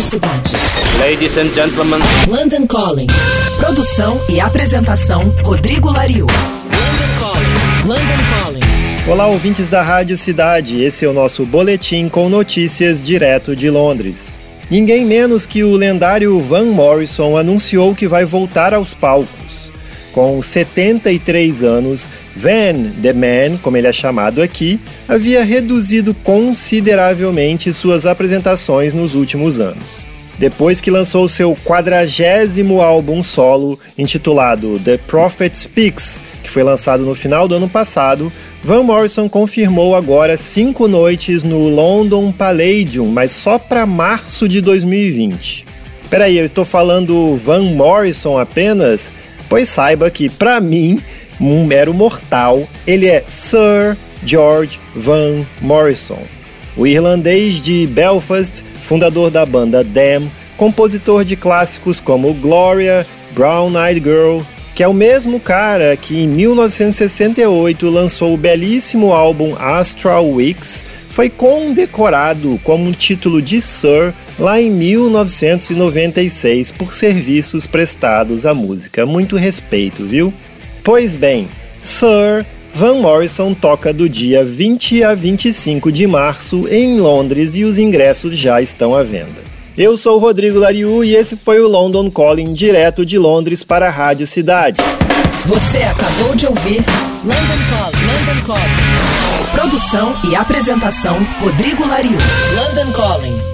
[0.00, 0.54] Cidade.
[1.00, 2.00] Ladies and gentlemen.
[2.26, 3.08] London Calling.
[3.58, 6.26] Produção e apresentação Rodrigo Lariu.
[6.26, 7.88] London Calling.
[7.88, 9.10] London Calling.
[9.10, 10.82] Olá, ouvintes da Rádio Cidade.
[10.82, 14.34] Esse é o nosso boletim com notícias direto de Londres.
[14.70, 19.68] Ninguém menos que o lendário Van Morrison anunciou que vai voltar aos palcos.
[20.12, 28.06] Com 73 anos, Van, The Man, como ele é chamado aqui, havia reduzido consideravelmente suas
[28.06, 30.12] apresentações nos últimos anos.
[30.38, 37.14] Depois que lançou seu quadragésimo álbum solo, intitulado The Prophet Speaks, que foi lançado no
[37.14, 38.32] final do ano passado,
[38.64, 45.66] Van Morrison confirmou agora cinco noites no London Palladium, mas só para março de 2020.
[46.10, 49.12] Peraí, eu estou falando Van Morrison apenas?
[49.48, 51.00] Pois saiba que, para mim,
[51.40, 56.22] um mero mortal, ele é Sir George Van Morrison.
[56.76, 64.00] O irlandês de Belfast, fundador da banda Damn, compositor de clássicos como Gloria, Brown Eyed
[64.00, 64.40] Girl,
[64.74, 71.28] que é o mesmo cara que em 1968 lançou o belíssimo álbum Astral Weeks, foi
[71.28, 79.04] condecorado como um título de Sir lá em 1996 por serviços prestados à música.
[79.04, 80.32] Muito respeito, viu?
[80.82, 81.46] Pois bem,
[81.82, 87.78] Sir Van Morrison toca do dia 20 a 25 de março em Londres e os
[87.78, 89.42] ingressos já estão à venda.
[89.76, 93.88] Eu sou o Rodrigo Lariu e esse foi o London Calling direto de Londres para
[93.88, 94.78] a Rádio Cidade.
[95.44, 96.82] Você acabou de ouvir
[97.24, 98.06] London Calling.
[98.06, 99.52] London Calling.
[99.52, 102.16] Produção e apresentação Rodrigo Lariu.
[102.56, 103.51] London Calling.